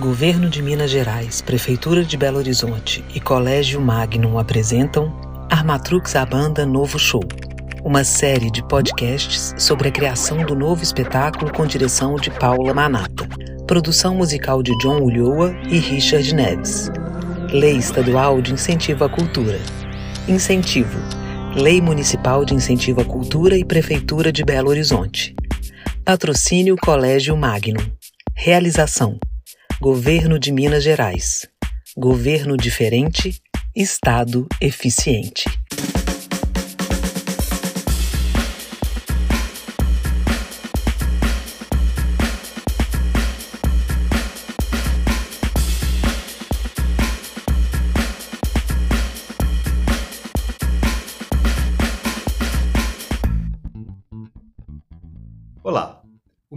Governo 0.00 0.48
de 0.48 0.62
Minas 0.62 0.90
Gerais, 0.90 1.42
Prefeitura 1.42 2.02
de 2.02 2.16
Belo 2.16 2.38
Horizonte 2.38 3.04
e 3.14 3.20
Colégio 3.20 3.78
Magnum 3.82 4.38
apresentam 4.38 5.14
Armatrux 5.50 6.16
a 6.16 6.24
Banda 6.24 6.64
Novo 6.64 6.98
Show, 6.98 7.22
uma 7.84 8.02
série 8.02 8.50
de 8.50 8.66
podcasts 8.66 9.54
sobre 9.58 9.88
a 9.88 9.92
criação 9.92 10.38
do 10.38 10.54
novo 10.54 10.82
espetáculo 10.82 11.52
com 11.52 11.66
direção 11.66 12.14
de 12.14 12.30
Paula 12.30 12.72
Manata, 12.72 13.28
produção 13.66 14.14
musical 14.14 14.62
de 14.62 14.72
John 14.78 15.00
Ulloa 15.02 15.54
e 15.68 15.76
Richard 15.76 16.34
Neves. 16.34 16.90
Lei 17.52 17.76
Estadual 17.76 18.40
de 18.40 18.54
Incentivo 18.54 19.04
à 19.04 19.08
Cultura. 19.10 19.60
Incentivo. 20.26 20.98
Lei 21.54 21.78
Municipal 21.78 22.46
de 22.46 22.54
Incentivo 22.54 23.02
à 23.02 23.04
Cultura 23.04 23.54
e 23.54 23.66
Prefeitura 23.66 24.32
de 24.32 24.42
Belo 24.44 24.70
Horizonte. 24.70 25.36
Patrocínio 26.06 26.74
Colégio 26.78 27.36
Magnum. 27.36 27.84
Realização: 28.34 29.18
Governo 29.82 30.38
de 30.38 30.52
Minas 30.52 30.84
Gerais. 30.84 31.48
Governo 31.96 32.54
diferente, 32.54 33.40
Estado 33.74 34.46
eficiente. 34.60 35.44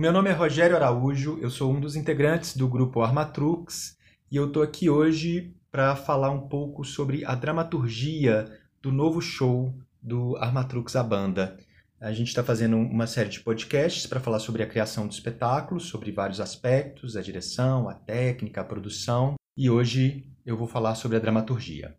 Meu 0.04 0.12
nome 0.12 0.30
é 0.30 0.34
Rogério 0.34 0.76
Araújo, 0.76 1.40
eu 1.42 1.50
sou 1.50 1.72
um 1.72 1.80
dos 1.80 1.96
integrantes 1.96 2.58
do 2.58 2.68
grupo 2.68 3.00
Armatrux 3.02 3.98
e 4.30 4.36
eu 4.36 4.48
estou 4.48 4.62
aqui 4.62 4.90
hoje 4.90 5.56
para 5.72 5.96
falar 5.96 6.30
um 6.30 6.42
pouco 6.50 6.84
sobre 6.84 7.24
a 7.24 7.34
dramaturgia 7.34 8.52
do 8.82 8.92
novo 8.92 9.22
show 9.22 9.74
do 10.02 10.36
Armatrux 10.36 10.98
a 10.98 11.04
Banda. 11.04 11.58
A 12.02 12.12
gente 12.12 12.28
está 12.28 12.44
fazendo 12.44 12.76
uma 12.76 13.08
série 13.08 13.30
de 13.30 13.40
podcasts 13.40 14.06
para 14.06 14.20
falar 14.20 14.40
sobre 14.40 14.62
a 14.62 14.68
criação 14.68 15.08
do 15.08 15.14
espetáculo, 15.14 15.80
sobre 15.80 16.12
vários 16.12 16.42
aspectos, 16.42 17.16
a 17.16 17.22
direção, 17.22 17.88
a 17.88 17.94
técnica, 17.94 18.60
a 18.60 18.66
produção, 18.66 19.36
e 19.56 19.70
hoje 19.70 20.28
eu 20.46 20.58
vou 20.58 20.68
falar 20.68 20.96
sobre 20.96 21.16
a 21.16 21.22
dramaturgia. 21.22 21.96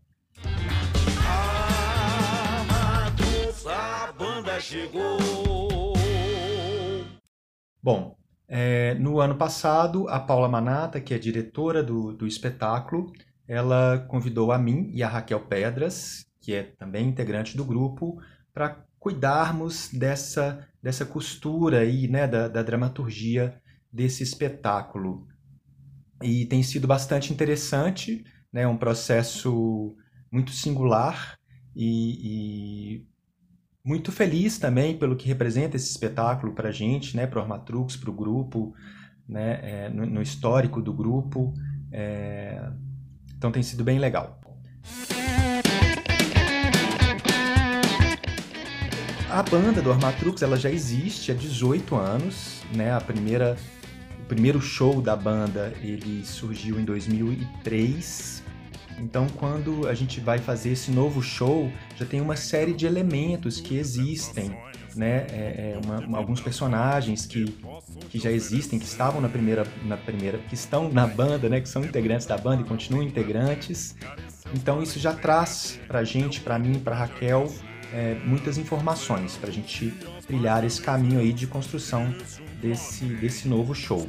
Armatrux, 2.87 3.67
a 3.67 4.13
banda 4.13 4.61
chegou. 4.61 5.54
Bom, 7.85 8.17
é, 8.49 8.95
no 8.95 9.21
ano 9.21 9.37
passado, 9.37 10.09
a 10.09 10.19
Paula 10.19 10.49
Manata, 10.49 10.99
que 11.03 11.13
é 11.13 11.19
diretora 11.19 11.83
do, 11.83 12.15
do 12.15 12.27
espetáculo, 12.27 13.13
ela 13.47 13.99
convidou 14.09 14.53
a 14.53 14.59
mim 14.59 14.91
e 14.95 15.03
a 15.03 15.09
Raquel 15.09 15.41
Pedras, 15.41 16.25
que 16.41 16.55
é 16.55 16.63
também 16.63 17.07
integrante 17.07 17.59
do 17.59 17.63
grupo, 17.63 18.19
para 18.55 18.83
cuidarmos 18.99 19.91
dessa, 19.93 20.67
dessa 20.83 21.05
costura 21.05 21.81
aí, 21.81 22.09
né, 22.09 22.27
da, 22.27 22.49
da 22.49 22.63
dramaturgia 22.63 23.61
desse 23.93 24.23
espetáculo. 24.23 25.29
E 26.23 26.47
tem 26.47 26.63
sido 26.63 26.87
bastante 26.87 27.35
interessante, 27.35 28.25
né, 28.51 28.67
um 28.67 28.79
processo 28.79 29.95
muito 30.33 30.53
singular 30.53 31.39
e, 31.77 32.97
e 32.97 33.07
muito 33.85 34.11
feliz 34.11 34.57
também 34.59 34.97
pelo 34.97 35.15
que 35.15 35.29
representa 35.29 35.77
esse 35.77 35.91
espetáculo 35.91 36.55
para 36.55 36.71
a 36.71 36.73
gente, 36.73 37.15
né, 37.15 37.27
para 37.27 37.39
o 37.39 37.43
Armatrux, 37.43 37.97
para 37.97 38.09
o 38.09 38.15
grupo, 38.15 38.75
né, 39.29 39.61
é, 39.63 39.89
no, 39.91 40.07
no, 40.07 40.23
histórico 40.23 40.81
do 40.81 40.93
grupo. 40.93 41.53
É, 41.93 42.67
então 43.37 43.53
tem 43.53 43.63
sido 43.63 43.85
bem 43.85 43.99
legal. 43.99 44.41
A 49.29 49.43
banda 49.43 49.83
do 49.83 49.93
Armatrux 49.93 50.41
ela 50.41 50.57
já 50.57 50.71
existe 50.71 51.31
há 51.31 51.35
18 51.35 51.97
anos, 51.97 52.63
né? 52.73 52.93
A 52.93 53.01
primeira, 53.01 53.57
o 54.21 54.25
primeiro 54.27 54.61
show 54.61 55.03
da 55.03 55.17
banda 55.17 55.75
ele 55.83 56.25
surgiu 56.25 56.79
em 56.79 56.85
2003 56.85 58.34
então, 58.99 59.27
quando 59.37 59.89
a 59.89 59.95
gente 59.95 60.21
vai 60.21 60.39
fazer 60.39 60.71
esse 60.71 60.91
novo 60.91 61.23
show, 61.23 61.71
já 61.97 62.07
tem 62.07 62.21
uma 62.21 62.37
série 62.37 62.73
de 62.73 62.87
elementos 62.87 63.61
que 63.61 63.77
existem, 63.77 64.57
né? 64.95 65.27
É, 65.31 65.75
é 65.75 65.81
uma, 65.85 65.99
uma, 66.01 66.19
alguns 66.19 66.41
personagens 66.41 67.27
que, 67.27 67.45
que 68.09 68.19
já 68.19 68.31
existem, 68.31 68.79
que 68.79 68.85
estavam 68.85 69.21
na 69.21 69.29
primeira, 69.29 69.67
na 69.85 69.97
primeira, 69.97 70.39
que 70.39 70.55
estão 70.55 70.91
na 70.91 71.07
banda, 71.07 71.49
né? 71.49 71.61
Que 71.61 71.69
são 71.69 71.85
integrantes 71.85 72.27
da 72.27 72.37
banda 72.37 72.63
e 72.63 72.65
continuam 72.65 73.03
integrantes. 73.03 73.97
Então, 74.55 74.83
isso 74.83 74.99
já 74.99 75.13
traz 75.13 75.79
para 75.89 76.05
gente, 76.05 76.41
para 76.41 76.59
mim, 76.59 76.79
para 76.79 76.95
Raquel, 76.95 77.53
é, 77.93 78.17
muitas 78.25 78.59
informações 78.59 79.37
para 79.37 79.51
a 79.51 79.53
gente 79.53 79.93
trilhar 80.27 80.65
esse 80.65 80.81
caminho 80.81 81.21
aí 81.21 81.33
de 81.33 81.47
construção 81.47 82.15
desse, 82.61 83.05
desse 83.05 83.49
novo 83.49 83.75
show. 83.75 84.09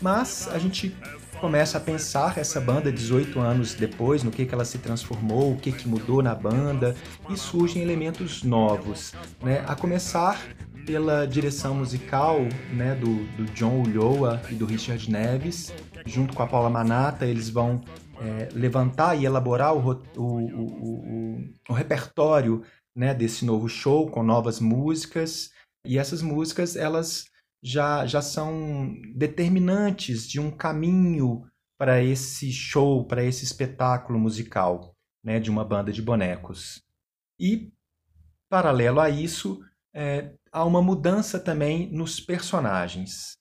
Mas 0.00 0.48
a 0.48 0.58
gente 0.58 0.94
começa 1.38 1.78
a 1.78 1.80
pensar 1.80 2.36
essa 2.36 2.60
banda 2.60 2.90
18 2.90 3.38
anos 3.38 3.74
depois, 3.74 4.22
no 4.22 4.30
que, 4.30 4.44
que 4.44 4.54
ela 4.54 4.64
se 4.64 4.78
transformou, 4.78 5.52
o 5.52 5.56
que, 5.56 5.72
que 5.72 5.88
mudou 5.88 6.22
na 6.22 6.34
banda, 6.34 6.96
e 7.30 7.36
surgem 7.36 7.82
elementos 7.82 8.42
novos. 8.42 9.14
Né? 9.42 9.64
A 9.66 9.74
começar 9.74 10.40
pela 10.84 11.26
direção 11.26 11.74
musical 11.74 12.40
né, 12.72 12.94
do, 12.94 13.24
do 13.36 13.44
John 13.52 13.82
Ulloa 13.82 14.42
e 14.50 14.54
do 14.54 14.66
Richard 14.66 15.10
Neves, 15.10 15.72
junto 16.04 16.34
com 16.34 16.42
a 16.42 16.46
Paula 16.46 16.70
Manata, 16.70 17.24
eles 17.26 17.48
vão 17.48 17.80
é, 18.20 18.48
levantar 18.52 19.14
e 19.14 19.24
elaborar 19.24 19.74
o, 19.74 20.02
o, 20.16 20.22
o, 20.22 21.44
o 21.68 21.72
repertório 21.72 22.62
né, 22.96 23.14
desse 23.14 23.44
novo 23.44 23.68
show 23.68 24.10
com 24.10 24.22
novas 24.22 24.58
músicas. 24.60 25.50
E 25.86 25.98
essas 25.98 26.20
músicas, 26.20 26.74
elas 26.74 27.26
já, 27.62 28.06
já 28.06 28.22
são 28.22 28.94
determinantes 29.14 30.28
de 30.28 30.40
um 30.40 30.50
caminho 30.50 31.46
para 31.78 32.02
esse 32.02 32.50
show, 32.52 33.06
para 33.06 33.24
esse 33.24 33.44
espetáculo 33.44 34.18
musical 34.18 34.96
né, 35.22 35.38
de 35.38 35.50
uma 35.50 35.64
banda 35.64 35.92
de 35.92 36.02
bonecos. 36.02 36.82
E, 37.38 37.72
paralelo 38.48 39.00
a 39.00 39.08
isso, 39.08 39.62
é, 39.94 40.34
há 40.50 40.64
uma 40.64 40.82
mudança 40.82 41.38
também 41.38 41.90
nos 41.92 42.20
personagens. 42.20 43.36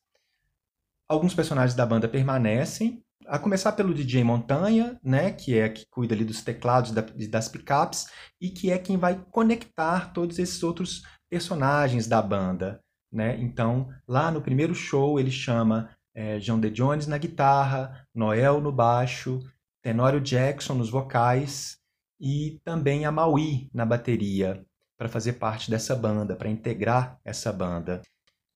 Alguns 1.09 1.34
personagens 1.34 1.75
da 1.75 1.85
banda 1.85 2.07
permanecem, 2.07 3.03
a 3.25 3.38
começar 3.38 3.73
pelo 3.73 3.94
DJ 3.94 4.23
Montanha, 4.23 4.99
né, 5.03 5.31
que 5.31 5.57
é 5.57 5.67
que 5.67 5.85
cuida 5.89 6.16
ali 6.16 6.23
dos 6.23 6.41
teclados 6.41 6.91
da, 6.91 7.01
das 7.01 7.49
picapes 7.49 8.07
e 8.39 8.49
que 8.49 8.72
é 8.72 8.78
quem 8.78 8.97
vai 8.97 9.22
conectar 9.31 10.13
todos 10.13 10.39
esses 10.39 10.61
outros 10.63 11.03
personagens 11.29 12.07
da 12.07 12.22
banda. 12.22 12.81
Né? 13.12 13.40
Então, 13.40 13.90
lá 14.07 14.29
no 14.31 14.41
primeiro 14.41 14.75
show, 14.75 15.19
ele 15.19 15.31
chama 15.31 15.90
é, 16.13 16.40
John 16.40 16.59
D. 16.59 16.69
Jones 16.69 17.07
na 17.07 17.18
guitarra, 17.18 18.06
Noel 18.13 18.59
no 18.59 18.72
baixo, 18.72 19.40
Tenório 19.81 20.19
Jackson 20.19 20.73
nos 20.73 20.90
vocais 20.90 21.78
e 22.19 22.59
também 22.63 23.06
a 23.06 23.12
Maui 23.12 23.69
na 23.73 23.85
bateria, 23.85 24.66
para 24.97 25.07
fazer 25.07 25.34
parte 25.34 25.69
dessa 25.69 25.96
banda, 25.96 26.35
para 26.35 26.50
integrar 26.50 27.19
essa 27.23 27.53
banda. 27.53 28.01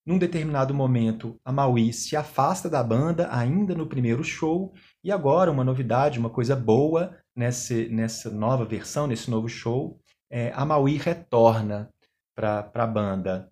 Num 0.03 0.17
determinado 0.17 0.73
momento, 0.73 1.39
a 1.45 1.51
Maui 1.51 1.93
se 1.93 2.15
afasta 2.15 2.67
da 2.67 2.83
banda 2.83 3.29
ainda 3.31 3.75
no 3.75 3.85
primeiro 3.85 4.23
show, 4.23 4.73
e 5.03 5.11
agora 5.11 5.51
uma 5.51 5.63
novidade, 5.63 6.17
uma 6.17 6.29
coisa 6.29 6.55
boa 6.55 7.15
nessa, 7.35 7.75
nessa 7.85 8.31
nova 8.31 8.65
versão, 8.65 9.05
nesse 9.05 9.29
novo 9.29 9.47
show, 9.47 9.99
é, 10.29 10.51
a 10.55 10.65
Maui 10.65 10.97
retorna 10.97 11.93
para 12.35 12.71
a 12.73 12.87
banda. 12.87 13.50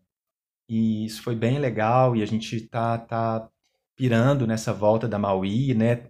E 0.69 1.05
isso 1.05 1.23
foi 1.23 1.35
bem 1.35 1.57
legal 1.57 2.15
e 2.15 2.21
a 2.21 2.25
gente 2.25 2.61
tá, 2.67 2.97
tá 2.97 3.49
pirando 3.97 4.45
nessa 4.45 4.71
volta 4.71 5.07
da 5.07 5.17
Maui, 5.17 5.73
né? 5.73 6.09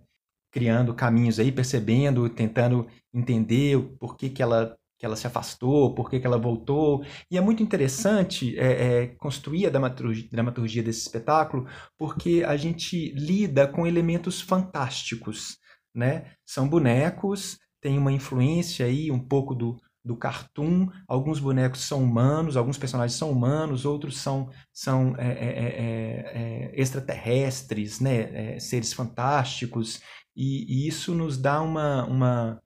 Criando 0.52 0.94
caminhos 0.94 1.40
aí, 1.40 1.52
percebendo, 1.52 2.30
tentando 2.30 2.86
entender 3.14 3.80
por 3.98 4.18
que, 4.18 4.30
que 4.30 4.44
ela 4.44 4.76
que 5.00 5.06
ela 5.06 5.16
se 5.16 5.26
afastou, 5.26 5.96
por 5.96 6.10
que, 6.10 6.20
que 6.20 6.28
ela 6.28 6.38
voltou. 6.38 7.06
E 7.32 7.38
é 7.38 7.42
muito 7.42 7.64
interessante 7.64 8.60
é, 8.60 9.04
é, 9.04 9.08
construir 9.08 9.66
a 9.66 9.70
dramaturgia, 9.70 10.28
dramaturgia, 10.30 10.84
desse 10.84 11.00
espetáculo, 11.00 11.66
porque 11.98 12.44
a 12.46 12.58
gente 12.58 13.14
lida 13.14 13.66
com 13.66 13.88
elementos 13.88 14.42
fantásticos. 14.42 15.58
Né? 15.96 16.34
São 16.46 16.68
bonecos, 16.68 17.58
tem 17.82 17.98
uma 17.98 18.12
influência 18.12 18.86
aí 18.86 19.10
um 19.10 19.20
pouco 19.20 19.56
do, 19.56 19.78
do 20.10 20.18
cartoon. 20.18 20.90
Alguns 21.08 21.40
bonecos 21.40 21.82
são 21.82 22.04
humanos, 22.04 22.58
alguns 22.58 22.80
personagens 22.80 23.16
são 23.16 23.32
humanos, 23.32 23.86
outros 23.86 24.18
são, 24.18 24.50
são 24.74 25.16
é, 25.18 25.28
é, 25.28 25.50
é, 25.50 26.72
é 26.74 26.82
extraterrestres, 26.82 28.00
né? 28.00 28.56
É, 28.56 28.60
seres 28.60 28.92
fantásticos. 28.92 30.02
E, 30.36 30.66
e, 30.86 30.88
isso 30.88 31.14
nos 31.14 31.38
dá 31.38 31.62
uma, 31.62 32.06
uma, 32.06 32.62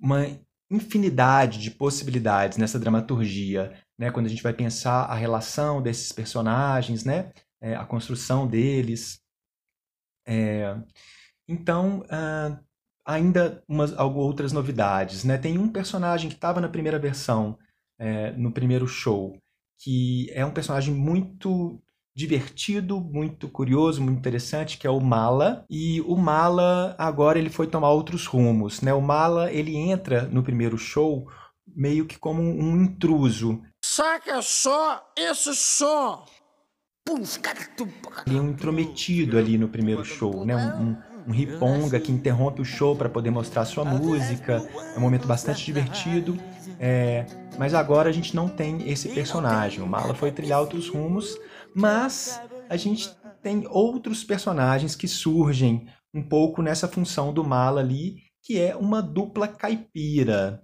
uma 0.00 0.26
infinidade 0.70 1.58
de 1.60 1.70
possibilidades 1.70 2.56
nessa 2.56 2.78
dramaturgia. 2.78 3.78
Né? 3.98 4.10
Quando 4.10 4.26
a 4.26 4.30
gente 4.30 4.42
vai 4.42 4.54
pensar 4.54 5.04
a 5.04 5.14
relação 5.14 5.82
desses 5.82 6.10
personagens, 6.10 7.04
né? 7.04 7.32
É, 7.60 7.76
a 7.76 7.84
construção 7.84 8.46
deles. 8.46 9.20
Então, 11.48 12.00
uh, 12.00 12.65
ainda 13.06 13.62
umas 13.68 13.92
outras 13.96 14.52
novidades, 14.52 15.22
né? 15.22 15.38
Tem 15.38 15.56
um 15.56 15.68
personagem 15.68 16.28
que 16.28 16.34
estava 16.34 16.60
na 16.60 16.68
primeira 16.68 16.98
versão, 16.98 17.56
é, 17.98 18.32
no 18.32 18.50
primeiro 18.50 18.88
show, 18.88 19.38
que 19.78 20.28
é 20.32 20.44
um 20.44 20.50
personagem 20.50 20.92
muito 20.92 21.80
divertido, 22.14 22.98
muito 23.00 23.46
curioso, 23.46 24.02
muito 24.02 24.18
interessante, 24.18 24.78
que 24.78 24.86
é 24.86 24.90
o 24.90 25.00
Mala. 25.00 25.64
E 25.70 26.00
o 26.00 26.16
Mala 26.16 26.96
agora 26.98 27.38
ele 27.38 27.50
foi 27.50 27.66
tomar 27.66 27.90
outros 27.90 28.26
rumos, 28.26 28.80
né? 28.80 28.92
O 28.92 29.02
Mala 29.02 29.52
ele 29.52 29.76
entra 29.76 30.22
no 30.22 30.42
primeiro 30.42 30.76
show 30.76 31.28
meio 31.66 32.06
que 32.06 32.18
como 32.18 32.42
um 32.42 32.82
intruso. 32.82 33.62
Saca 33.84 34.40
só 34.40 35.06
esse 35.16 35.54
som. 35.54 36.24
Ele 38.26 38.38
é 38.38 38.40
um 38.40 38.50
intrometido 38.50 39.38
ali 39.38 39.56
no 39.56 39.68
primeiro 39.68 40.04
show, 40.04 40.44
né? 40.44 40.56
Um, 40.56 40.90
um, 40.90 41.02
um 41.26 41.32
riponga 41.32 41.98
que 41.98 42.12
interrompe 42.12 42.62
o 42.62 42.64
show 42.64 42.94
para 42.94 43.08
poder 43.08 43.30
mostrar 43.30 43.64
sua 43.64 43.84
música. 43.84 44.66
É 44.94 44.98
um 44.98 45.00
momento 45.00 45.26
bastante 45.26 45.64
divertido. 45.64 46.38
É, 46.78 47.26
mas 47.58 47.74
agora 47.74 48.08
a 48.08 48.12
gente 48.12 48.34
não 48.34 48.48
tem 48.48 48.88
esse 48.88 49.08
personagem. 49.08 49.82
O 49.82 49.86
Mala 49.86 50.14
foi 50.14 50.30
trilhar 50.30 50.60
outros 50.60 50.88
rumos, 50.88 51.38
mas 51.74 52.40
a 52.68 52.76
gente 52.76 53.10
tem 53.42 53.66
outros 53.68 54.24
personagens 54.24 54.94
que 54.94 55.08
surgem 55.08 55.86
um 56.14 56.22
pouco 56.22 56.62
nessa 56.62 56.88
função 56.88 57.32
do 57.32 57.44
Mala 57.44 57.80
ali, 57.80 58.16
que 58.42 58.60
é 58.60 58.76
uma 58.76 59.02
dupla 59.02 59.48
caipira. 59.48 60.62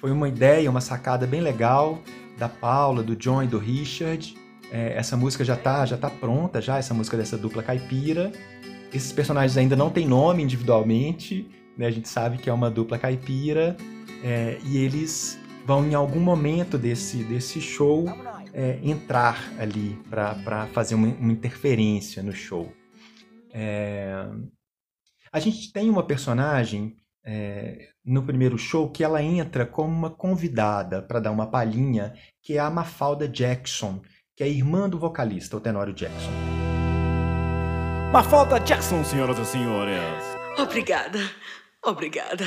Foi 0.00 0.10
uma 0.10 0.28
ideia, 0.28 0.70
uma 0.70 0.80
sacada 0.80 1.26
bem 1.26 1.40
legal 1.40 1.98
da 2.38 2.48
Paula, 2.48 3.02
do 3.02 3.16
John 3.16 3.42
e 3.42 3.46
do 3.46 3.58
Richard. 3.58 4.34
É, 4.70 4.96
essa 4.96 5.16
música 5.16 5.44
já 5.44 5.54
está 5.54 5.86
já 5.86 5.96
tá 5.96 6.10
pronta, 6.10 6.60
já 6.60 6.78
essa 6.78 6.92
música 6.92 7.16
dessa 7.16 7.38
dupla 7.38 7.62
caipira. 7.62 8.32
Esses 8.94 9.12
personagens 9.12 9.56
ainda 9.56 9.74
não 9.74 9.90
têm 9.90 10.06
nome 10.06 10.42
individualmente, 10.42 11.50
né? 11.76 11.86
a 11.86 11.90
gente 11.90 12.08
sabe 12.08 12.38
que 12.38 12.48
é 12.48 12.52
uma 12.52 12.70
dupla 12.70 12.96
caipira, 12.96 13.76
é, 14.22 14.58
e 14.64 14.78
eles 14.78 15.36
vão 15.66 15.84
em 15.84 15.94
algum 15.94 16.20
momento 16.20 16.78
desse, 16.78 17.24
desse 17.24 17.60
show 17.60 18.06
é, 18.52 18.78
entrar 18.82 19.52
ali 19.58 19.98
para 20.08 20.68
fazer 20.72 20.94
uma, 20.94 21.08
uma, 21.08 21.32
interferência 21.32 22.22
no 22.22 22.32
show. 22.32 22.72
É... 23.52 24.26
A 25.32 25.40
gente 25.40 25.72
tem 25.72 25.90
uma 25.90 26.06
personagem 26.06 26.96
é, 27.24 27.88
no 28.04 28.22
primeiro 28.22 28.56
show 28.56 28.88
que 28.90 29.02
ela 29.02 29.20
entra 29.20 29.66
como 29.66 29.92
uma 29.92 30.10
convidada 30.10 31.02
para 31.02 31.18
dar 31.18 31.32
uma 31.32 31.50
palhinha, 31.50 32.14
que 32.40 32.54
é 32.54 32.60
a 32.60 32.70
Mafalda 32.70 33.26
Jackson, 33.26 34.00
que 34.36 34.44
é 34.44 34.48
irmã 34.48 34.88
do 34.88 34.98
vocalista, 34.98 35.56
o 35.56 35.60
Tenório 35.60 35.92
Jackson. 35.92 36.63
Mafalda 38.14 38.60
Jackson, 38.60 39.02
senhoras 39.02 39.40
e 39.40 39.44
senhores. 39.44 39.98
Obrigada, 40.56 41.18
obrigada. 41.84 42.44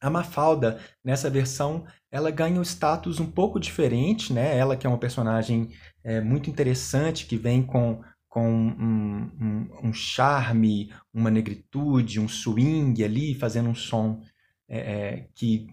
A 0.00 0.10
Mafalda, 0.10 0.80
nessa 1.04 1.30
versão, 1.30 1.86
ela 2.10 2.28
ganha 2.32 2.58
um 2.58 2.64
status 2.64 3.20
um 3.20 3.30
pouco 3.30 3.60
diferente, 3.60 4.32
né? 4.32 4.58
Ela 4.58 4.76
que 4.76 4.88
é 4.88 4.90
uma 4.90 4.98
personagem 4.98 5.70
é, 6.02 6.20
muito 6.20 6.50
interessante, 6.50 7.26
que 7.26 7.36
vem 7.36 7.62
com 7.62 8.02
com 8.28 8.50
um, 8.50 9.30
um, 9.40 9.88
um, 9.88 9.92
charme, 9.92 10.92
uma 11.14 11.30
negritude, 11.30 12.18
um 12.18 12.28
swing 12.28 13.04
ali, 13.04 13.36
fazendo 13.36 13.68
um 13.68 13.74
som 13.76 14.20
é, 14.68 14.78
é, 14.78 15.28
que, 15.36 15.68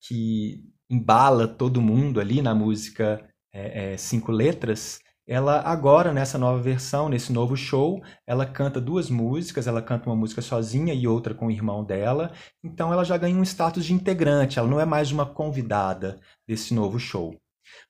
que 0.00 0.64
embala 0.88 1.48
todo 1.48 1.82
mundo 1.82 2.20
ali 2.20 2.40
na 2.40 2.54
música 2.54 3.28
é, 3.52 3.94
é, 3.94 3.96
Cinco 3.96 4.30
Letras. 4.30 5.00
Ela 5.32 5.62
agora, 5.62 6.12
nessa 6.12 6.36
nova 6.36 6.60
versão, 6.60 7.08
nesse 7.08 7.32
novo 7.32 7.56
show, 7.56 8.02
ela 8.26 8.44
canta 8.44 8.78
duas 8.78 9.08
músicas, 9.08 9.66
ela 9.66 9.80
canta 9.80 10.10
uma 10.10 10.14
música 10.14 10.42
sozinha 10.42 10.92
e 10.92 11.08
outra 11.08 11.32
com 11.32 11.46
o 11.46 11.50
irmão 11.50 11.82
dela, 11.82 12.34
então 12.62 12.92
ela 12.92 13.02
já 13.02 13.16
ganha 13.16 13.34
um 13.34 13.42
status 13.42 13.86
de 13.86 13.94
integrante, 13.94 14.58
ela 14.58 14.68
não 14.68 14.78
é 14.78 14.84
mais 14.84 15.10
uma 15.10 15.24
convidada 15.24 16.20
desse 16.46 16.74
novo 16.74 16.98
show. 16.98 17.34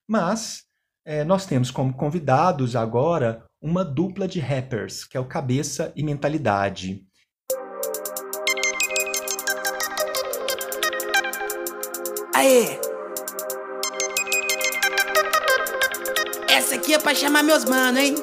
Mas 0.08 0.62
é, 1.04 1.24
nós 1.24 1.44
temos 1.44 1.68
como 1.72 1.92
convidados 1.92 2.76
agora 2.76 3.44
uma 3.60 3.84
dupla 3.84 4.28
de 4.28 4.38
rappers, 4.38 5.04
que 5.04 5.16
é 5.16 5.20
o 5.20 5.26
Cabeça 5.26 5.92
e 5.96 6.04
Mentalidade. 6.04 7.04
Aê! 12.36 12.91
Essa 16.72 16.80
aqui 16.80 16.94
é 16.94 16.98
pra 16.98 17.14
chamar 17.14 17.42
meus 17.42 17.66
manos, 17.66 18.00
hein? 18.00 18.14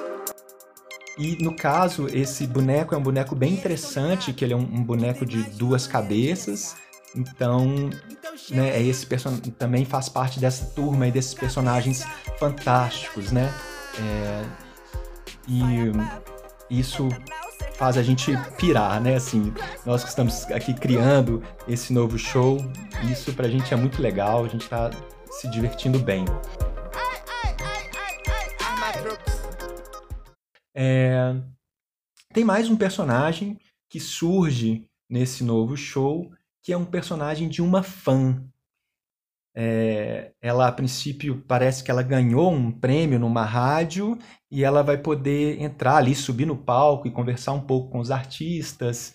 E 1.20 1.38
no 1.40 1.56
caso, 1.56 2.08
esse 2.12 2.48
boneco 2.48 2.96
é 2.96 2.98
um 2.98 3.02
boneco 3.02 3.36
bem 3.36 3.54
interessante, 3.54 4.34
que 4.34 4.44
ele 4.44 4.54
é 4.54 4.58
um, 4.58 4.62
um 4.62 4.84
boneco 4.84 5.24
de 5.24 5.44
duas 5.52 5.86
cabeças. 5.86 6.76
Então, 7.16 7.92
né, 8.50 8.70
é 8.76 8.82
esse 8.82 9.06
também 9.52 9.86
faz 9.86 10.10
parte 10.10 10.40
dessa 10.40 10.66
turma 10.66 11.08
e 11.08 11.12
desses 11.12 11.36
personagens 11.36 12.04
fantásticos, 12.40 13.32
né? 13.32 13.54
É 14.00 14.44
e 15.48 16.80
isso 16.80 17.08
faz 17.76 17.98
a 17.98 18.02
gente 18.02 18.36
pirar, 18.58 19.00
né? 19.00 19.16
Assim, 19.16 19.54
nós 19.86 20.02
que 20.02 20.10
estamos 20.10 20.46
aqui 20.46 20.74
criando 20.74 21.44
esse 21.68 21.94
novo 21.94 22.18
show, 22.18 22.58
isso 23.12 23.32
pra 23.32 23.48
gente 23.48 23.72
é 23.76 23.78
muito 23.78 24.02
legal, 24.02 24.44
a 24.44 24.48
gente 24.48 24.68
tá 24.68 24.90
se 25.30 25.48
divertindo 25.52 26.00
bem. 26.00 26.26
É... 30.80 31.36
Tem 32.34 32.46
mais 32.46 32.70
um 32.70 32.78
personagem 32.78 33.60
que 33.90 34.00
surge 34.00 34.88
nesse 35.10 35.44
novo 35.44 35.76
show, 35.76 36.32
que 36.64 36.72
é 36.72 36.78
um 36.78 36.86
personagem 36.86 37.50
de 37.50 37.62
uma 37.62 37.84
fã 37.84 38.50
é, 39.62 40.32
ela, 40.42 40.68
a 40.68 40.72
princípio, 40.72 41.44
parece 41.46 41.84
que 41.84 41.92
ela 41.92 42.02
ganhou 42.04 42.50
um 42.50 42.72
prêmio 42.72 43.20
numa 43.20 43.44
rádio 43.44 44.18
e 44.50 44.64
ela 44.64 44.82
vai 44.82 44.98
poder 44.98 45.62
entrar 45.62 45.98
ali, 45.98 46.16
subir 46.16 46.46
no 46.46 46.58
palco 46.58 47.08
e 47.08 47.12
conversar 47.12 47.52
um 47.52 47.62
pouco 47.62 47.90
com 47.90 48.00
os 48.00 48.10
artistas. 48.10 49.14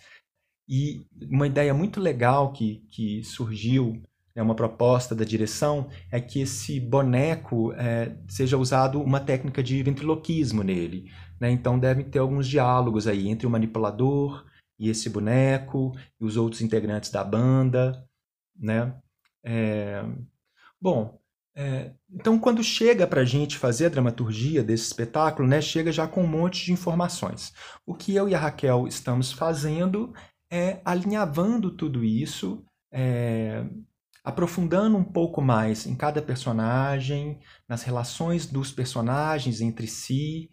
E 0.69 1.07
uma 1.31 1.47
ideia 1.47 1.73
muito 1.73 1.99
legal 1.99 2.53
que, 2.53 2.85
que 2.91 3.25
surgiu, 3.25 4.03
né, 4.37 4.43
uma 4.43 4.55
proposta 4.55 5.15
da 5.15 5.25
direção, 5.25 5.89
é 6.11 6.21
que 6.21 6.43
esse 6.43 6.79
boneco 6.79 7.73
é, 7.73 8.15
seja 8.29 8.59
usado 8.59 9.01
uma 9.01 9.21
técnica 9.21 9.63
de 9.63 9.83
ventriloquismo 9.83 10.63
nele. 10.63 11.11
Né? 11.45 11.51
Então, 11.51 11.79
devem 11.79 12.09
ter 12.09 12.21
alguns 12.21 12.49
diálogos 12.49 13.07
aí 13.07 13.29
entre 13.29 13.47
o 13.47 13.51
manipulador 13.51 14.47
e 14.79 14.89
esse 14.89 15.11
boneco 15.11 15.93
e 16.19 16.25
os 16.25 16.39
outros 16.39 16.63
integrantes 16.63 17.11
da 17.11 17.23
banda. 17.23 18.03
Né? 18.59 18.97
É... 19.45 20.03
Bom, 20.81 21.21
é... 21.55 21.93
então 22.11 22.39
quando 22.39 22.65
chega 22.65 23.07
para 23.07 23.21
a 23.21 23.25
gente 23.27 23.59
fazer 23.59 23.87
a 23.87 23.89
dramaturgia 23.91 24.63
desse 24.65 24.85
espetáculo, 24.85 25.47
né, 25.47 25.61
chega 25.61 25.93
já 25.93 26.09
com 26.09 26.25
um 26.25 26.27
monte 26.27 26.65
de 26.65 26.73
informações. 26.73 27.53
O 27.85 27.95
que 27.95 28.15
eu 28.15 28.27
e 28.27 28.35
a 28.35 28.39
Raquel 28.39 28.89
estamos 28.89 29.31
fazendo 29.31 30.15
é 30.51 30.81
alinhavando 30.83 31.71
tudo 31.71 32.03
isso, 32.03 32.65
é... 32.91 33.67
aprofundando 34.25 34.97
um 34.97 35.05
pouco 35.05 35.43
mais 35.43 35.85
em 35.85 35.95
cada 35.95 36.23
personagem, 36.23 37.39
nas 37.69 37.83
relações 37.83 38.47
dos 38.47 38.73
personagens 38.73 39.61
entre 39.61 39.87
si, 39.87 40.51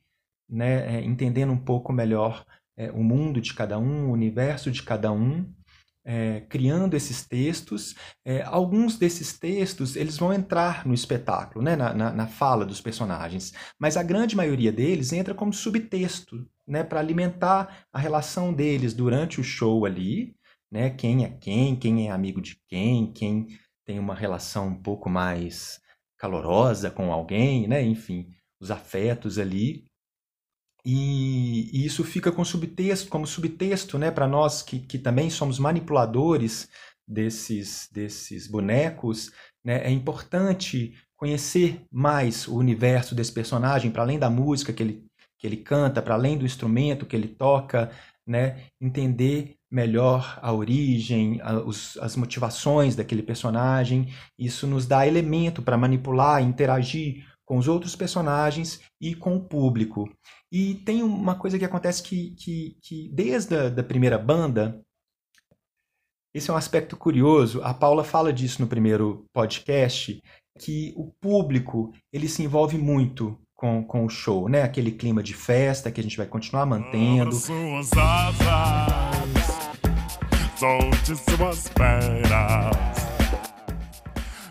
né, 0.51 0.97
é, 0.97 1.01
entendendo 1.03 1.53
um 1.53 1.57
pouco 1.57 1.93
melhor 1.93 2.45
é, 2.77 2.91
o 2.91 3.03
mundo 3.03 3.39
de 3.39 3.53
cada 3.53 3.79
um, 3.79 4.09
o 4.09 4.11
universo 4.11 4.69
de 4.69 4.83
cada 4.83 5.11
um 5.11 5.49
é, 6.03 6.41
criando 6.41 6.95
esses 6.95 7.25
textos. 7.25 7.95
É, 8.25 8.41
alguns 8.43 8.97
desses 8.97 9.37
textos 9.37 9.95
eles 9.95 10.17
vão 10.17 10.33
entrar 10.33 10.85
no 10.85 10.93
espetáculo, 10.93 11.63
né, 11.63 11.75
na, 11.75 11.93
na, 11.93 12.11
na, 12.11 12.27
fala 12.27 12.65
dos 12.65 12.81
personagens, 12.81 13.53
mas 13.79 13.97
a 13.97 14.03
grande 14.03 14.35
maioria 14.35 14.71
deles 14.71 15.13
entra 15.13 15.33
como 15.33 15.53
subtexto, 15.53 16.47
né, 16.67 16.83
para 16.83 16.99
alimentar 16.99 17.85
a 17.91 17.99
relação 17.99 18.53
deles 18.53 18.93
durante 18.93 19.39
o 19.39 19.43
show 19.43 19.85
ali, 19.85 20.35
né, 20.71 20.89
quem 20.89 21.25
é 21.25 21.29
quem, 21.29 21.75
quem 21.75 22.07
é 22.07 22.11
amigo 22.11 22.41
de 22.41 22.57
quem, 22.67 23.11
quem 23.11 23.47
tem 23.85 23.99
uma 23.99 24.15
relação 24.15 24.67
um 24.69 24.81
pouco 24.81 25.09
mais 25.09 25.79
calorosa 26.17 26.89
com 26.91 27.11
alguém, 27.11 27.67
né, 27.67 27.83
enfim, 27.83 28.29
os 28.59 28.69
afetos 28.69 29.39
ali. 29.39 29.85
E, 30.85 31.69
e, 31.71 31.85
isso 31.85 32.03
fica 32.03 32.31
com 32.31 32.43
subtexto, 32.43 33.09
como 33.09 33.27
subtexto 33.27 33.97
né, 33.97 34.09
para 34.09 34.27
nós 34.27 34.61
que, 34.61 34.79
que 34.79 34.97
também 34.97 35.29
somos 35.29 35.59
manipuladores 35.59 36.69
desses, 37.07 37.87
desses 37.91 38.47
bonecos. 38.47 39.31
Né, 39.63 39.85
é 39.85 39.91
importante 39.91 40.93
conhecer 41.15 41.83
mais 41.91 42.47
o 42.47 42.55
universo 42.55 43.13
desse 43.13 43.31
personagem, 43.31 43.91
para 43.91 44.01
além 44.01 44.17
da 44.17 44.29
música 44.29 44.73
que 44.73 44.81
ele, 44.81 45.05
que 45.37 45.45
ele 45.45 45.57
canta, 45.57 46.01
para 46.01 46.15
além 46.15 46.37
do 46.37 46.45
instrumento 46.45 47.05
que 47.05 47.15
ele 47.15 47.27
toca, 47.27 47.91
né, 48.25 48.65
entender 48.79 49.55
melhor 49.69 50.39
a 50.41 50.51
origem, 50.51 51.39
a, 51.41 51.59
os, 51.59 51.97
as 51.97 52.15
motivações 52.15 52.95
daquele 52.95 53.23
personagem. 53.23 54.13
Isso 54.37 54.67
nos 54.67 54.85
dá 54.85 55.07
elemento 55.07 55.61
para 55.61 55.77
manipular, 55.77 56.41
interagir 56.41 57.25
com 57.51 57.57
os 57.57 57.67
outros 57.67 57.97
personagens 57.97 58.79
e 59.01 59.13
com 59.13 59.35
o 59.35 59.43
público. 59.43 60.09
E 60.49 60.75
tem 60.85 61.03
uma 61.03 61.35
coisa 61.35 61.59
que 61.59 61.65
acontece 61.65 62.01
que, 62.01 62.33
que, 62.37 62.77
que 62.81 63.09
desde 63.13 63.53
a 63.53 63.67
da 63.67 63.83
primeira 63.83 64.17
banda, 64.17 64.81
esse 66.33 66.49
é 66.49 66.53
um 66.53 66.55
aspecto 66.55 66.95
curioso, 66.95 67.61
a 67.61 67.73
Paula 67.73 68.05
fala 68.05 68.31
disso 68.31 68.61
no 68.61 68.69
primeiro 68.69 69.25
podcast, 69.33 70.23
que 70.59 70.93
o 70.95 71.11
público 71.19 71.91
ele 72.13 72.29
se 72.29 72.41
envolve 72.41 72.77
muito 72.77 73.37
com, 73.53 73.83
com 73.83 74.05
o 74.05 74.09
show, 74.09 74.47
né? 74.47 74.61
Aquele 74.63 74.93
clima 74.93 75.21
de 75.21 75.33
festa 75.33 75.91
que 75.91 75.99
a 75.99 76.03
gente 76.03 76.15
vai 76.15 76.27
continuar 76.27 76.65
mantendo. 76.65 77.33
suas 77.33 77.91
asas, 77.91 79.59
solte 80.57 81.17
suas 81.17 81.67
pernas. 81.67 83.10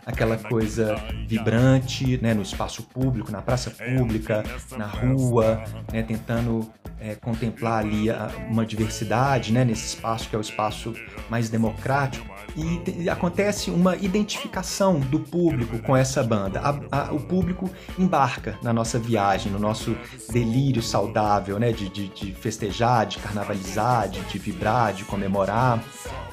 Aquela 0.07 0.37
coisa 0.37 0.97
vibrante, 1.27 2.19
né, 2.23 2.35
no 2.35 2.43
espaço 2.43 2.83
público, 2.83 3.31
na 3.31 3.43
praça 3.43 3.71
pública, 3.71 4.45
na 4.77 4.87
rua, 4.87 5.63
né, 5.93 6.03
tentando 6.03 6.71
é, 7.03 7.15
contemplar 7.15 7.79
ali 7.79 8.11
a- 8.11 8.31
uma 8.51 8.67
diversidade, 8.67 9.55
né, 9.55 9.65
nesse 9.65 9.87
espaço 9.87 10.29
que 10.29 10.37
é 10.37 10.39
o 10.39 10.43
espaço 10.43 10.95
mais 11.31 11.49
democrático. 11.49 12.27
E, 12.55 12.77
te- 12.81 13.09
acontece 13.09 13.71
uma 13.71 13.97
identificação 13.97 15.01
do 15.01 15.19
público 15.19 15.79
com 15.79 15.97
essa 15.97 16.23
banda. 16.23 16.61
A- 16.61 16.79
a- 17.09 17.13
o 17.15 17.21
público 17.21 17.71
embarca 17.99 18.59
na 18.63 18.71
nossa 18.71 18.99
viagem, 18.99 19.51
no 19.51 19.59
nosso 19.59 19.97
delírio 20.31 20.83
saudável, 20.83 21.59
né, 21.59 21.73
de, 21.73 21.89
de- 21.89 22.09
de 22.09 22.33
festejar, 22.35 23.07
de 23.07 23.17
carnavalizar, 23.19 24.07
de, 24.11 24.21
de 24.21 24.39
vibrar, 24.39 24.93
de 24.93 25.05
comemorar. 25.05 25.83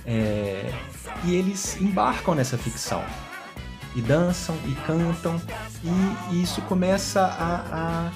É, 0.05 0.69
e 1.23 1.33
eles 1.33 1.79
embarcam 1.79 2.35
nessa 2.35 2.57
ficção 2.57 3.01
e 3.97 4.01
dançam 4.01 4.55
e 4.67 4.75
cantam 4.85 5.41
e, 5.83 6.35
e 6.35 6.43
isso 6.43 6.61
começa 6.63 7.21
a, 7.21 7.55
a, 7.55 8.11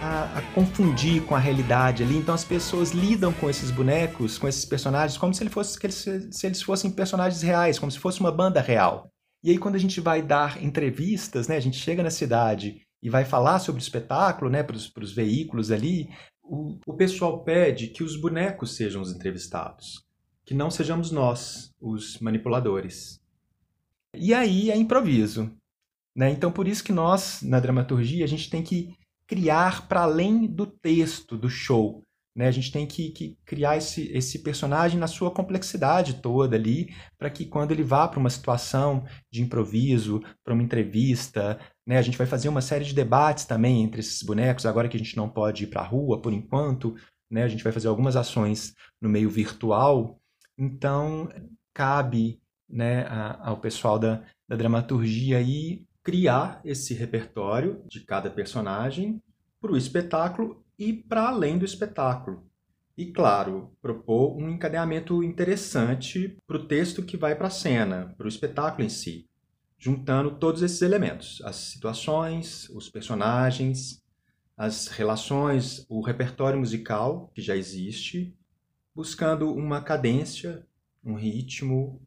a- 0.00 0.38
a 0.38 0.42
confundir 0.54 1.22
com 1.24 1.34
a 1.34 1.38
realidade 1.38 2.02
ali. 2.02 2.16
Então 2.16 2.34
as 2.34 2.44
pessoas 2.44 2.90
lidam 2.90 3.32
com 3.32 3.48
esses 3.48 3.70
bonecos, 3.70 4.38
com 4.38 4.46
esses 4.46 4.64
personagens, 4.64 5.16
como 5.18 5.32
se, 5.32 5.42
ele 5.42 5.50
fosse, 5.50 5.78
se 6.30 6.46
eles 6.46 6.62
fossem 6.62 6.90
personagens 6.90 7.42
reais, 7.42 7.78
como 7.78 7.90
se 7.90 7.98
fosse 7.98 8.20
uma 8.20 8.30
banda 8.32 8.60
real. 8.60 9.08
E 9.42 9.50
aí 9.50 9.58
quando 9.58 9.74
a 9.76 9.78
gente 9.78 10.00
vai 10.00 10.20
dar 10.22 10.62
entrevistas, 10.62 11.48
né, 11.48 11.56
a 11.56 11.60
gente 11.60 11.76
chega 11.78 12.02
na 12.02 12.10
cidade 12.10 12.80
e 13.02 13.10
vai 13.10 13.24
falar 13.24 13.58
sobre 13.58 13.80
o 13.80 13.82
espetáculo, 13.82 14.50
né, 14.50 14.62
para 14.62 14.76
os 14.76 15.12
veículos 15.14 15.70
ali, 15.70 16.08
o, 16.42 16.78
o 16.86 16.94
pessoal 16.94 17.42
pede 17.44 17.88
que 17.88 18.02
os 18.02 18.18
bonecos 18.20 18.76
sejam 18.76 19.00
os 19.02 19.12
entrevistados, 19.12 20.02
que 20.44 20.54
não 20.54 20.70
sejamos 20.70 21.10
nós 21.10 21.70
os 21.80 22.18
manipuladores. 22.20 23.20
E 24.16 24.32
aí 24.32 24.70
é 24.70 24.76
improviso. 24.76 25.50
Né? 26.16 26.30
Então, 26.30 26.52
por 26.52 26.68
isso 26.68 26.84
que 26.84 26.92
nós, 26.92 27.42
na 27.42 27.58
dramaturgia, 27.58 28.24
a 28.24 28.28
gente 28.28 28.48
tem 28.48 28.62
que 28.62 28.94
criar 29.26 29.88
para 29.88 30.02
além 30.02 30.46
do 30.46 30.66
texto 30.66 31.36
do 31.36 31.48
show. 31.48 32.02
Né? 32.36 32.48
A 32.48 32.50
gente 32.50 32.72
tem 32.72 32.86
que, 32.86 33.10
que 33.10 33.38
criar 33.44 33.76
esse, 33.76 34.10
esse 34.12 34.40
personagem 34.40 34.98
na 34.98 35.06
sua 35.06 35.30
complexidade 35.30 36.20
toda 36.20 36.56
ali, 36.56 36.94
para 37.18 37.30
que 37.30 37.46
quando 37.46 37.72
ele 37.72 37.82
vá 37.82 38.08
para 38.08 38.18
uma 38.18 38.30
situação 38.30 39.04
de 39.32 39.42
improviso, 39.42 40.22
para 40.44 40.52
uma 40.52 40.62
entrevista, 40.62 41.58
né? 41.86 41.96
a 41.96 42.02
gente 42.02 42.18
vai 42.18 42.26
fazer 42.26 42.48
uma 42.48 42.60
série 42.60 42.84
de 42.84 42.94
debates 42.94 43.44
também 43.44 43.82
entre 43.82 44.00
esses 44.00 44.22
bonecos, 44.22 44.66
agora 44.66 44.88
que 44.88 44.96
a 44.96 45.00
gente 45.00 45.16
não 45.16 45.28
pode 45.28 45.64
ir 45.64 45.66
para 45.68 45.82
a 45.82 45.86
rua 45.86 46.20
por 46.20 46.32
enquanto, 46.32 46.94
né? 47.30 47.44
a 47.44 47.48
gente 47.48 47.62
vai 47.62 47.72
fazer 47.72 47.88
algumas 47.88 48.16
ações 48.16 48.74
no 49.00 49.08
meio 49.08 49.30
virtual, 49.30 50.18
então 50.58 51.28
cabe 51.72 52.40
né, 52.74 53.06
a- 53.06 53.50
ao 53.50 53.58
pessoal 53.58 53.98
da, 53.98 54.22
da 54.48 54.56
dramaturgia 54.56 55.38
aí 55.38 55.84
criar 56.02 56.60
esse 56.64 56.92
repertório 56.92 57.82
de 57.88 58.00
cada 58.00 58.30
personagem 58.30 59.22
para 59.60 59.72
o 59.72 59.76
espetáculo 59.76 60.62
e 60.78 60.92
para 60.92 61.28
além 61.28 61.56
do 61.56 61.64
espetáculo. 61.64 62.44
E, 62.96 63.06
claro, 63.06 63.72
propor 63.82 64.36
um 64.36 64.50
encadeamento 64.50 65.22
interessante 65.22 66.36
para 66.46 66.56
o 66.58 66.66
texto 66.66 67.02
que 67.02 67.16
vai 67.16 67.34
para 67.34 67.48
a 67.48 67.50
cena, 67.50 68.14
para 68.16 68.26
o 68.26 68.28
espetáculo 68.28 68.84
em 68.84 68.88
si, 68.88 69.26
juntando 69.78 70.36
todos 70.38 70.62
esses 70.62 70.82
elementos: 70.82 71.40
as 71.44 71.56
situações, 71.56 72.68
os 72.70 72.88
personagens, 72.88 74.02
as 74.56 74.88
relações, 74.88 75.84
o 75.88 76.00
repertório 76.00 76.58
musical 76.58 77.30
que 77.34 77.42
já 77.42 77.56
existe, 77.56 78.36
buscando 78.94 79.52
uma 79.52 79.80
cadência, 79.80 80.64
um 81.04 81.14
ritmo, 81.14 82.00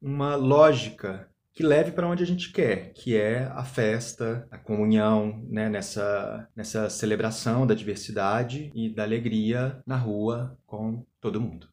uma 0.00 0.34
lógica 0.34 1.28
que 1.56 1.62
leve 1.62 1.90
para 1.90 2.06
onde 2.06 2.22
a 2.22 2.26
gente 2.26 2.52
quer, 2.52 2.92
que 2.92 3.16
é 3.16 3.44
a 3.46 3.64
festa, 3.64 4.46
a 4.50 4.58
comunhão, 4.58 5.42
né, 5.48 5.70
nessa, 5.70 6.46
nessa 6.54 6.90
celebração 6.90 7.66
da 7.66 7.74
diversidade 7.74 8.70
e 8.74 8.94
da 8.94 9.04
alegria 9.04 9.82
na 9.86 9.96
rua 9.96 10.58
com 10.66 11.02
todo 11.18 11.40
mundo. 11.40 11.66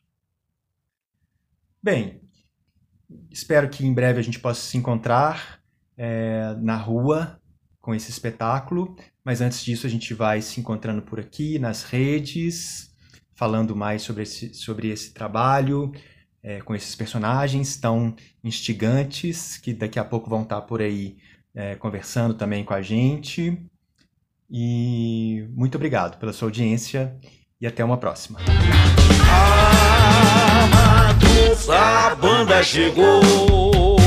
Bem, 1.81 2.21
espero 3.29 3.69
que 3.69 3.85
em 3.85 3.93
breve 3.93 4.19
a 4.21 4.23
gente 4.23 4.39
possa 4.39 4.61
se 4.61 4.77
encontrar 4.77 5.61
é, 5.97 6.55
na 6.61 6.77
rua 6.77 7.37
com 7.81 7.93
esse 7.93 8.09
espetáculo, 8.09 8.95
mas 9.21 9.41
antes 9.41 9.61
disso 9.65 9.85
a 9.85 9.89
gente 9.89 10.13
vai 10.13 10.41
se 10.41 10.61
encontrando 10.61 11.01
por 11.01 11.19
aqui 11.19 11.59
nas 11.59 11.83
redes, 11.83 12.95
falando 13.35 13.75
mais 13.75 14.01
sobre 14.01 14.23
esse, 14.23 14.53
sobre 14.53 14.87
esse 14.87 15.13
trabalho, 15.13 15.91
é, 16.43 16.59
com 16.61 16.75
esses 16.75 16.93
personagens 16.95 17.77
tão 17.77 18.13
instigantes 18.43 19.57
que 19.57 19.73
daqui 19.73 19.97
a 19.97 20.03
pouco 20.03 20.29
vão 20.29 20.43
estar 20.43 20.61
por 20.61 20.81
aí 20.81 21.17
é, 21.55 21.75
conversando 21.75 22.33
também 22.33 22.63
com 22.63 22.73
a 22.73 22.81
gente. 22.81 23.57
E 24.51 25.47
muito 25.55 25.75
obrigado 25.75 26.19
pela 26.19 26.33
sua 26.33 26.47
audiência 26.47 27.15
e 27.59 27.65
até 27.65 27.83
uma 27.83 27.97
próxima. 27.97 28.39
A 31.69 32.15
banda 32.15 32.61
chegou. 32.61 34.02